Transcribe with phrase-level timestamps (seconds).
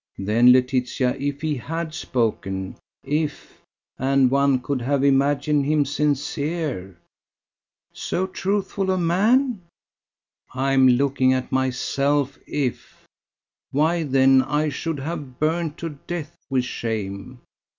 [0.17, 3.61] "Then Laetitia, if he had spoken, if,
[3.99, 6.97] and one could have imagined him sincere..."
[8.09, 9.61] "So truthful a man?"
[10.55, 13.05] "I am looking at myself If!
[13.69, 17.39] why, then, I should have burnt to death with shame.